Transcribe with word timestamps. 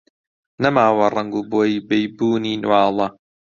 نەماوە 0.63 1.05
ڕەنگ 1.15 1.33
و 1.37 1.41
بۆی 1.51 1.73
بەیبوونی 1.87 2.59
نواڵە 2.63 3.07